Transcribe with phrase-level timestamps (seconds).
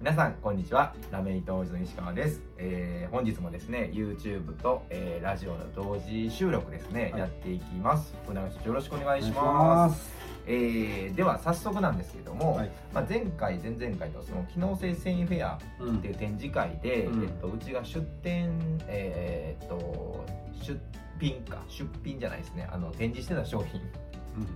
[0.00, 0.94] 皆さんこんにちは。
[1.10, 8.14] ラメイト王子の石川です、えー、本日もですね YouTube と、えー、ラジオの同時収録ですね、はい、やっていきます。
[8.26, 10.10] 船橋よろしくお願いします。
[10.46, 20.24] えー、では早速なんですけども、はい、まあ、前回前々回とその機能性繊維フェアっていう展示会で、うん、えっと、うちが出展えー、っと
[20.62, 20.80] 出
[21.20, 22.66] 品か出品じゃないですね。
[22.72, 23.82] あの展示してた商品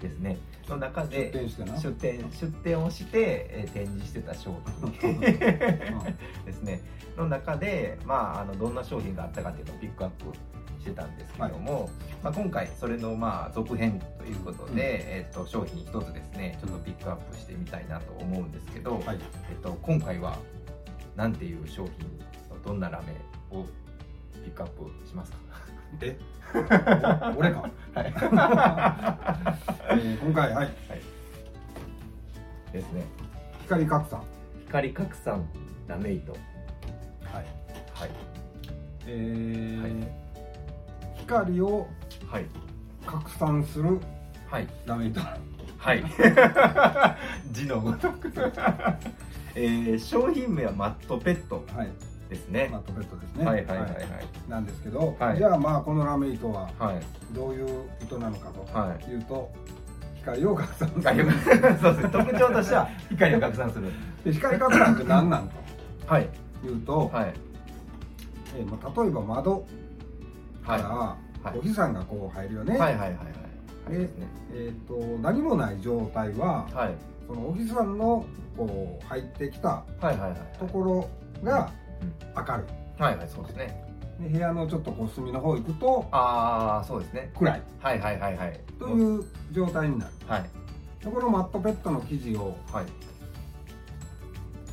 [0.00, 0.38] ですね、
[0.68, 4.56] の中で出店出店をして、えー、展示してた商
[5.00, 6.80] 品ですね。
[7.16, 10.26] の中で、まあ、あのどんな商品があったかっていうのをピックアップ
[10.80, 11.90] してたんですけども、はい、
[12.22, 19.18] まあ、今回それのまあ続編ということで、うん、えー、と商品一つですねちょっとピックアップしてみたいなと思うんですけど、はい、
[19.50, 20.38] えー、と今回は
[21.16, 21.94] 何ていう商品
[22.64, 23.14] どんなラメ
[23.56, 23.64] を
[24.42, 25.38] ピックアップしますか？
[26.00, 26.18] え
[27.36, 27.60] 俺か、
[27.94, 28.06] はい。
[29.90, 30.74] えー、今回はい、はい、
[32.72, 33.04] ですね。
[33.62, 34.22] 光拡散
[34.66, 35.48] 光拡散
[35.86, 36.32] ラメイト。
[36.32, 37.44] はい。
[37.94, 38.10] はい。
[39.06, 39.92] えー、はい、
[41.18, 41.88] 光を
[42.26, 42.46] はい。
[43.06, 44.00] 拡散する
[44.48, 44.68] はい。
[44.86, 45.20] ラメイト。
[45.78, 46.04] はい。
[47.52, 48.32] 字のごとく。
[49.54, 51.64] えー、商品名はマットペット。
[51.74, 52.68] はいですね。
[52.70, 53.44] マットペットですね。
[53.44, 54.04] はいはいはいはい。
[54.48, 56.70] なんですけど、はい、じゃあまあこのラメ糸は
[57.32, 59.50] どういう糸なのかというと、
[60.14, 61.02] 光を拡散する。
[61.82, 62.10] そうです。
[62.10, 63.86] 特徴としては光を拡散する。
[64.24, 65.54] で光拡散って何なんと、
[66.06, 66.28] はい、
[66.64, 67.34] いうと、はい、
[68.56, 69.66] えー、まあ例えば窓
[70.64, 72.78] からお日さんがこう入るよね。
[72.78, 73.22] はいはいはいは
[73.90, 73.98] い。
[73.98, 74.08] で、
[74.54, 76.94] えっ、ー、と何もない状態は、はい、
[77.26, 78.24] そのお日さんの
[78.56, 79.82] こう入ってきた
[80.60, 81.08] ところ
[81.42, 81.72] が
[82.36, 82.64] 明る
[82.98, 83.84] い、はいはいそうですね。
[84.20, 87.32] で部屋のちょっとこう隅の方行くとああそうですね。
[87.36, 87.62] 暗い。
[87.80, 88.60] はいはいはいはい。
[88.78, 90.12] という状態になる。
[90.26, 90.44] はい。
[91.04, 92.86] でこのマットペットの生地をはい。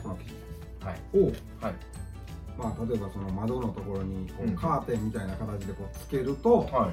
[0.04, 1.26] この生地、はい、を、
[1.62, 1.76] はい。
[2.58, 6.92] まあ、例えばその窓のところにこうカーテンみたいな形でこうつけると、は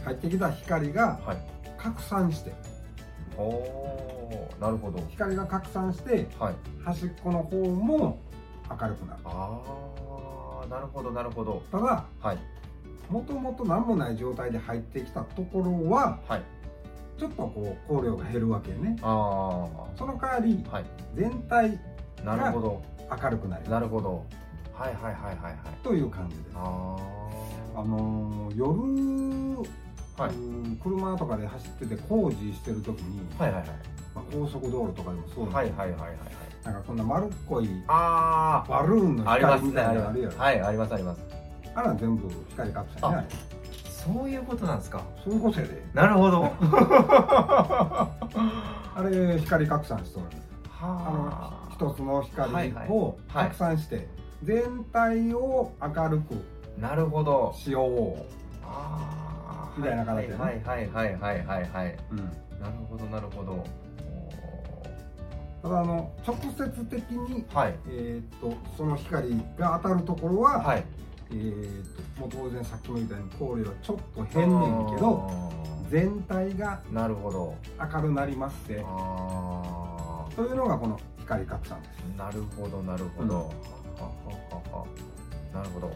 [0.00, 1.18] い、入ってきた光が
[1.78, 2.52] 拡散して、
[3.38, 5.02] おおなるほど。
[5.10, 8.18] 光が拡散して、はい、端っこの方も
[8.70, 9.20] 明るくなる。
[9.24, 9.60] あ
[10.64, 11.62] あなるほどなるほど。
[11.70, 12.38] ただはい。
[13.10, 16.42] もともと何もない状態で入ってきたところは、はい、
[17.18, 18.96] ちょっとこう光量が減るわけね。
[19.02, 20.84] ああその代わり、はい、
[21.16, 21.78] 全体
[22.24, 23.68] が明るくなる。
[23.68, 24.24] なるほど。
[24.72, 25.56] はいはいはいはいはい。
[25.82, 26.52] という感じです。
[26.54, 26.96] あ
[27.74, 29.68] あのー、夜
[30.16, 30.30] はい、
[30.82, 33.68] 車とかで走ってて工事してる時に、はいはいはい。
[34.14, 36.18] まあ、高速道路とかでもそうなんですけど、はいはいはいはい
[36.64, 40.38] なんかこんな丸っこいあバルーンの光みたいなのあるやろ。
[40.38, 41.20] はいありますあります。
[41.74, 43.26] あら全部光拡散じゃない
[43.86, 45.02] そういうことなんですか。
[45.24, 45.82] そういうことやで。
[45.94, 46.44] なるほど。
[48.94, 50.26] あれ光拡散しとる
[50.80, 51.66] あ。
[51.78, 54.08] の一つの光を拡散して、
[54.42, 56.34] 全体を明るく
[56.78, 57.54] なるほど。
[57.56, 58.16] しよう。
[58.64, 59.19] あ
[59.76, 60.38] みたいな形でね。
[60.38, 62.24] はいはいはいはいはいはい、うん、な
[62.68, 63.64] るほどなるほど。
[65.62, 70.84] ただあの直接的に、はい、えーと、その光が当たるところは、はい、
[71.32, 71.84] えー
[72.16, 75.52] と、もう当然さっきも言ったように光量はちょっと変ねんけど
[75.90, 77.54] 全体がなるほど。
[77.94, 78.74] 明るなりますって
[80.36, 81.98] というのがこの光拡散です。
[82.16, 84.10] なるほどなるほど、うん、は
[84.72, 84.86] はは。
[85.52, 85.92] なるほど。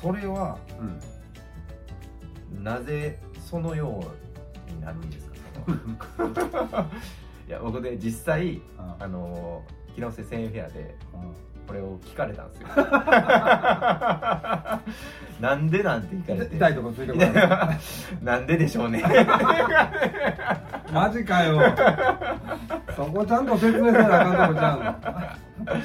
[0.00, 1.00] それは、うん、
[2.64, 4.02] なぜそのよ
[4.68, 5.34] うになるんですか？
[7.46, 8.62] いや僕で実際、
[8.98, 9.62] あの
[9.94, 10.96] 木の瀬千円フェアで、
[11.66, 12.68] これを聞かれたんですよ。
[15.40, 16.56] なんでなんて聞かれて。
[16.56, 17.32] 痛いとこついてこない。
[18.24, 19.02] なんででしょうね。
[20.92, 21.60] マジかよ。
[22.96, 25.76] そこちゃんと説明せなあかんとこちゃうの。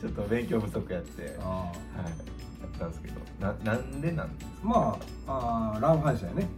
[0.00, 4.36] ちょっと勉強不足やってはい、やったんですけどななんでなん？
[4.38, 6.48] ですかまああ乱反射やね。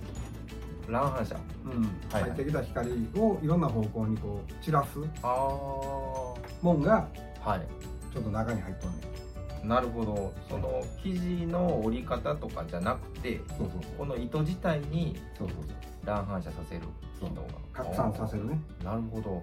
[0.88, 1.82] 乱反射、うん。
[2.12, 4.98] はい入ってきた光をいろんな方向にこう散らす
[6.62, 7.08] もんが
[7.40, 7.66] はい。
[8.12, 8.96] ちょっと中に入っとんね
[9.64, 9.68] ん。
[9.68, 10.32] なるほど。
[10.48, 15.74] その生地の折り方とかじゃなくてそうそうこの糸自体にそうそうそう。
[16.06, 16.82] 乱反射させる
[17.20, 17.48] 機能が。
[17.72, 18.58] 拡散させるね。
[18.84, 19.42] なるほど。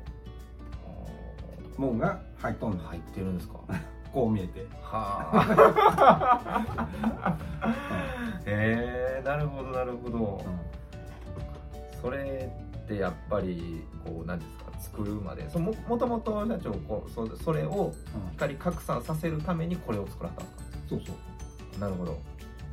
[1.77, 2.79] もんが入っとんねん。
[2.87, 3.55] 入ってるんですか
[4.15, 4.65] こう見えて。
[4.81, 6.87] はあ。
[8.47, 10.49] へえー、なるほどなるほど、う
[11.97, 12.01] ん。
[12.01, 12.49] それ
[12.83, 14.71] ってやっぱりこう何ですか？
[14.79, 15.49] 作るまで。
[15.49, 17.91] そももともと社長こうそそれを
[18.33, 21.11] 光拡散させるためにこれを作られたんですか、そうそ
[21.77, 21.81] う。
[21.81, 22.17] なるほど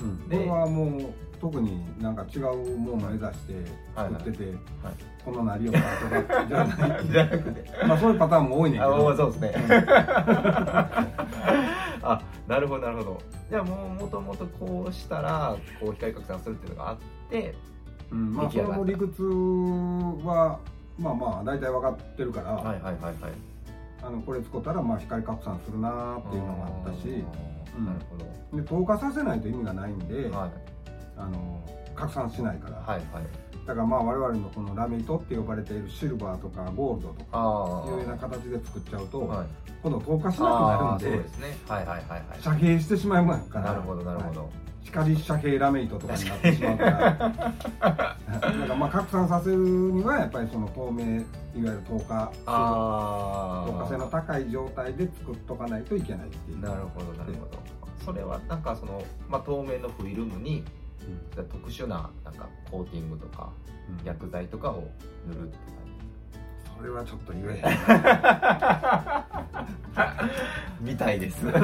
[0.03, 2.43] うん、これはもう特になんか違う
[2.79, 3.55] ものを目指して
[3.97, 4.53] 作ってて、はい。
[4.53, 4.95] はい
[5.25, 7.71] このなりようかとかじゃないじゃなくて。
[7.87, 9.09] まあそういうパターンも多いねんけど。
[9.09, 9.53] あそうですね。
[12.03, 13.23] あなるほどなるほど。
[13.49, 16.99] じゃあもうもともとこうしたらこう光拡散するっていうのがあっ
[17.31, 17.55] て
[18.13, 20.59] うん、まあその理屈は
[20.99, 23.15] まあまあ大体分かってるから、はいはいはいはい、
[24.03, 27.27] あのこれ使ったらまあ光拡散するなっていうのがあったし、うん、
[27.79, 28.63] なるほど。
[28.63, 30.51] で透過させないと意味がないんで、はい、
[31.17, 31.61] あの
[31.95, 39.47] 拡散しないから、はいはい、だからまあ我々のこのラメイトって呼ばれているシルバーとかゴールドとかいうような形で作っちゃうと、はい、
[39.83, 41.57] 今度透過しなくなるんでそうですね。
[41.69, 42.03] はいはい。
[42.41, 43.73] 遮蔽してしまいますから。
[43.73, 47.01] なるほどなるほど、はい光遮蔽ラメイトとかになってしまうから
[48.51, 51.25] なんかまあ拡散させるにはやっぱりその透明いわ
[51.55, 56.61] ゆる透過透過性の高い状態で作っとかないといけないっていう。
[56.61, 57.83] なるほどなるほど。
[58.05, 60.65] それはなんかその、まあ、透明のフィルムに、
[61.37, 63.53] うん、特殊ななんかコーティングとか、
[64.01, 64.89] うん、薬剤とかを
[65.29, 65.82] 塗るって感じ
[66.83, 67.65] それはちょっと言えへん。
[70.85, 71.45] みたいです。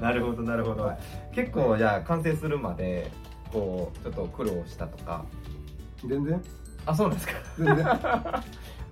[0.00, 0.98] なるほどなるほど、はい、
[1.34, 3.10] 結構じゃあ完成するまで
[3.52, 5.24] こうちょっと苦労したとか。
[6.06, 6.40] 全然。
[6.86, 7.32] あそうですか。
[7.58, 7.84] 全然。
[7.84, 7.90] も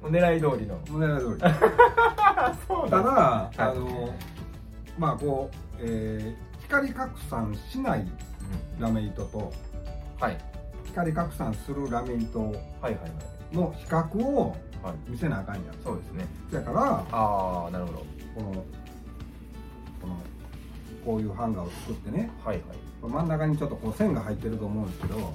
[0.09, 0.81] う狙い通りの。
[0.81, 1.41] 狙い通り。
[2.91, 4.13] ただ、はい、あの
[4.99, 8.05] まあこう、えー、光拡散しない
[8.81, 9.53] ラメ糸と、
[10.19, 10.39] はい、
[10.93, 12.39] 光拡散するラメ糸
[13.53, 14.57] の比較を
[15.09, 16.27] 見せなあかんやん、そうですね。
[16.53, 17.99] だからああなるほど。
[18.35, 18.65] この
[20.01, 20.17] この
[21.05, 25.17] こういうハンガーを作ってね、はいはい、真ん中にちょっとこう線が入ってると思うんですけど。
[25.17, 25.33] こ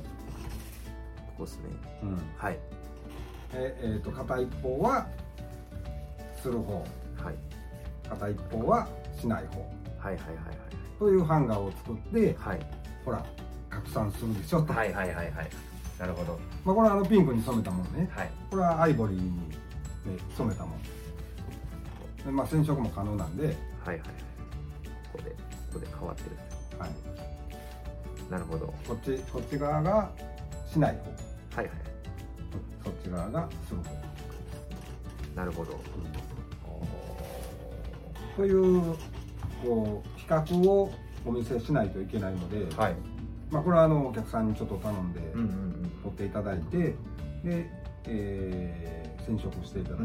[1.39, 1.63] こですね。
[2.03, 2.21] うん。
[2.38, 2.60] はい。
[3.53, 5.07] ええー、と片一方は
[6.42, 6.74] する方。
[6.74, 7.36] はい。
[8.10, 8.88] 片一方は
[9.19, 9.62] しない方。
[10.00, 10.57] はいはいはいはい。
[11.00, 12.60] というハンガーを作って、はい、
[13.06, 13.25] ほら
[13.77, 14.74] 拡散するでしょと。
[14.74, 15.50] はいはいはいはい。
[16.00, 16.39] なるほど。
[16.65, 19.56] まあこれはあのピンクに染めたもんね、はい、これはアイボリーに、ね、
[20.35, 23.45] 染めたもんでまあ染色も可能なんで。
[23.45, 24.00] はいはいはい。
[25.12, 25.35] ここでこ
[25.74, 26.35] こで変わってる。
[26.79, 26.89] はい。
[28.31, 28.74] なるほど。
[28.88, 30.12] こっちこっち側が
[30.71, 30.97] しない
[31.51, 31.62] 方。
[31.62, 31.88] はいはい。
[32.83, 33.83] そっち側がする方
[35.35, 35.74] なるほど、
[38.38, 38.95] うん、という
[39.62, 40.91] こう比較を
[41.25, 42.95] お見せしないといけないので、はい
[43.52, 45.20] まあ、これはあのお客さんにちょっと頼んで
[46.04, 46.96] 取っていただいて、
[47.44, 47.70] で、
[48.06, 50.04] えー、染色していただいて、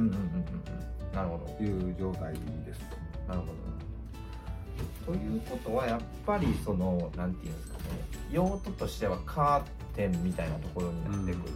[1.14, 1.64] なるほど。
[1.64, 2.80] いう状態です。
[3.28, 5.12] なるほど。
[5.12, 7.84] ということはやっぱりそのなんていうんですかね。
[8.30, 11.54] 用途としてはカーテンみたいなところになってくる、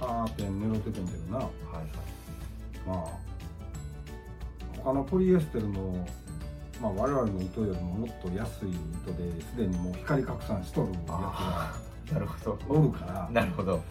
[0.00, 1.36] うん、カーテン狙っててんけどな。
[1.38, 1.86] はいはい。
[2.86, 3.26] まあ
[4.82, 6.06] 他のポリエステルの
[6.80, 11.74] まあ、我々の糸よりももっと安い糸ですでにもう光拡散しとるやつが
[12.12, 12.58] なるほど。
[12.68, 13.82] おるからなるほど。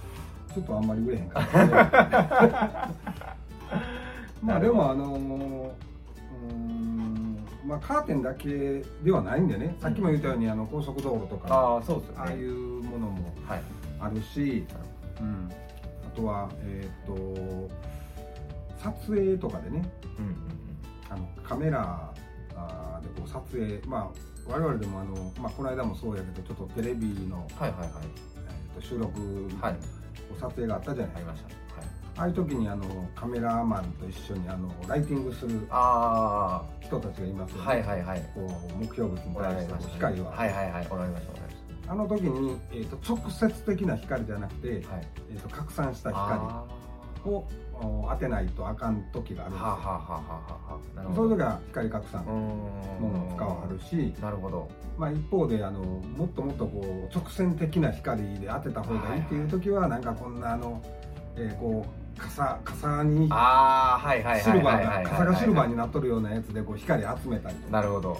[0.54, 2.90] ちょっとあんまり売れへんかった
[4.42, 5.74] まあでもあの
[6.50, 12.54] うんまあカーテンだけではないんでね、さっきも言ったようにあの高速道路とかあそうです、ね、ああいう
[12.84, 13.34] ものも
[14.00, 15.50] あるし、はい、うん、
[16.08, 17.70] あとはえっ、ー、と
[18.78, 19.90] 撮影とかでね、
[20.20, 20.38] うんうんうん、
[21.10, 22.14] あのカメラ
[23.16, 27.90] こう撮影まあ我々でもあの、まあ、この間もそうやけどちょっとテレビの、はいはいはい
[28.48, 29.20] えー、と収録、
[29.60, 29.76] はい、
[30.40, 31.50] 撮影があったじゃないですか。
[32.18, 35.60] ああいう時にあのカメラマンと一緒にあのライティングする
[36.82, 37.68] 人たちがいますよね。
[37.68, 38.32] はいはいはい。
[38.34, 40.32] こう目標物に対して光は。
[40.32, 40.88] はいはいはい。
[40.90, 41.92] おられました。
[41.92, 44.82] あの時に、えーと、直接的な光じゃなくて、はい、
[45.32, 47.46] えーと、拡散した光を
[47.82, 49.66] 当てないとあかん時があるんですよ。
[49.68, 60.82] ははははそういう時は光拡散のものを使わはるしなるほど、まあ、一方であのもっともっとこう直線的な光で当てた方がいいっていう時は、はいはい、なんかこんなあの、
[61.36, 68.18] えー、こう傘傘にあはいはいシルバーが傘がシルバーになっとるようなやつでこう光集めたりとかなるほど。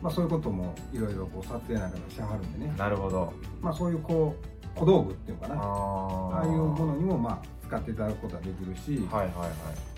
[0.00, 2.74] まあそういうこともいろいろこう撮影なんかでしはるんでね。
[2.76, 3.32] なるほど。
[3.60, 5.54] まあそういうこう小道具っていうかな。
[5.54, 9.50] ああいうものにもまあ使っていただくことができるしはいはいはい。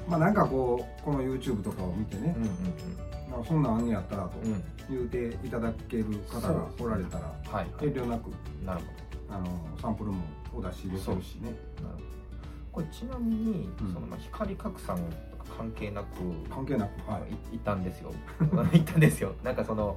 [0.08, 4.34] まあなんかこうこの YouTube とかを見てね、うんうんうん、そんなんあんねやったらと
[4.88, 8.30] 言うていただける方がおられたら、はい、遠慮なく
[8.64, 8.80] なる
[9.28, 9.46] あの
[9.80, 10.22] サンプルも
[10.54, 11.50] お出しできるしね。
[11.82, 12.04] なるほど。
[12.70, 14.96] これちなみに、うん、そのまあ光拡散
[15.30, 16.06] とか関係なく
[16.48, 17.20] 関係なく、は
[17.52, 18.12] い、いったんですよ。
[18.72, 19.32] いったんですよ。
[19.42, 19.96] なんかその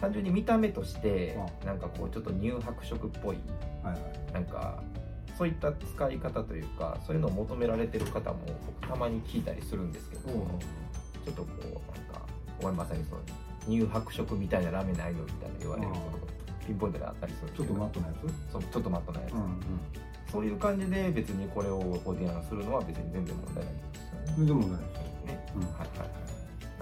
[0.00, 3.36] 単純に見た目としてなんかこうちょっと乳白色っぽい、
[3.84, 3.98] はいは
[4.30, 4.69] い、なんか
[5.40, 8.40] そういった使い方というかそういうのを求められてる方も
[8.82, 11.80] 僕たまに聞いたりするんですけど、うん、ちょっとこうなん
[12.12, 12.20] か
[12.60, 13.22] お前まさにその
[13.66, 18.52] 乳白色みたいなラメないのみたいな言われることピンポイントであったりするちょっとマットなやつ？
[18.52, 19.60] そうちょっとマットなやつ、うんうん、
[20.30, 24.34] そういう感じで別にこれをご提案するのは別に全然問題ないですよね。
[24.36, 26.08] 全然問題ないですね、うん、はいはいはい。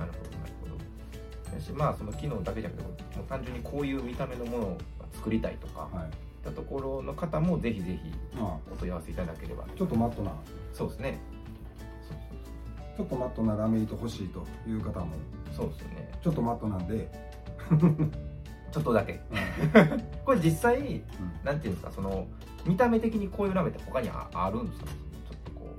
[0.02, 1.60] なるほどなるほど。
[1.62, 4.78] しまあその機能だけじゃなくてもう単純にこういう見た目のものを
[5.14, 6.10] 作りたいとか、はい
[6.44, 9.64] たところの方もぜひぜひお問い合わせいただければ。
[9.76, 10.32] ちょっとマットな。
[10.72, 11.18] そうですね。
[12.96, 15.12] ちょっとマットなラメ糸欲しいという方も。
[15.56, 16.10] そうですね。
[16.22, 17.08] ちょっとマットなんで。
[18.70, 19.18] ちょっとだけ、
[20.26, 21.02] これ実際、うん、
[21.42, 22.26] なんていうんですかその
[22.66, 24.86] 見た目的にこういうラメって他にああるんですか？
[24.86, 25.74] ちょっとこ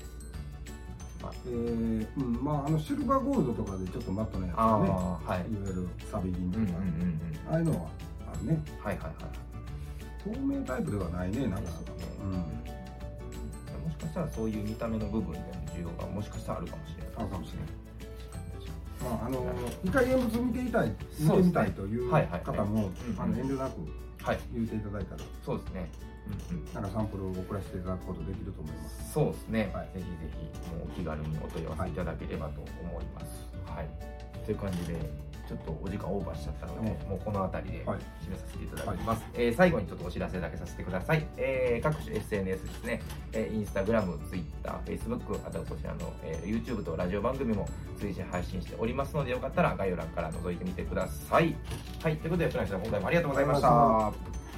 [1.20, 4.62] う、まあ、えー、うんまああのシルバーゴールドとかでちょっとマットなやつね。
[4.64, 7.90] はい、いわゆるサビ銀とか、うんうんうんうん、ああいうのは
[8.34, 8.64] あるね。
[8.84, 9.16] はいはいはい
[10.24, 11.76] 透明タイプではないねなかなか、
[12.24, 15.46] うん、もしかしたらそういう見た目の部分での
[15.76, 17.14] 需要がもしかしたらあるかもしれない。
[17.16, 17.68] あるかもしれない。
[19.02, 19.46] まあ、あの
[19.84, 23.76] 一回現物見てみたい見てみたいという方も、あの遠慮なく
[24.54, 25.90] 言っていただいたら、そうですね、
[26.74, 29.14] なんかサンプルを送らせていただくことできると思います。
[29.14, 33.26] そうですね、はい、ぜひぜひもうお気軽にお問い合わせいただければと思います、
[33.66, 35.00] はい、はい、という感じで
[35.50, 43.02] ちょっとお時間オーバーしちゃったので、もうこの辺りで締めさせていただきます、はい、えー、最後にちょっとお知らせだけさせてください、えー、各種 SNS ですね、
[43.34, 51.56] えー、インスタグラム、ツイッター、フェイスブックあとはこちらの、えー、YouTube とラジオ番組も随時配信しておりますのでよかったら概要欄から覗いてみてください。
[52.04, 52.18] はい。
[52.18, 54.49] ということで船木さん今回もありがとうございました